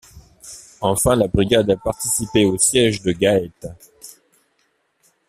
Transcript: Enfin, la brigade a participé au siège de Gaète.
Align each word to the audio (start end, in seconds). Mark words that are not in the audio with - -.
Enfin, 0.81 1.15
la 1.15 1.27
brigade 1.27 1.69
a 1.69 1.77
participé 1.77 2.43
au 2.45 2.57
siège 2.57 3.03
de 3.03 3.11
Gaète. 3.11 3.67